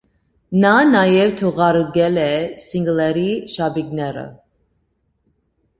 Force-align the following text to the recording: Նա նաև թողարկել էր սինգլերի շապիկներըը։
Նա 0.61 0.69
նաև 0.93 1.33
թողարկել 1.41 2.17
էր 2.23 2.49
սինգլերի 2.65 3.27
շապիկներըը։ 3.59 4.27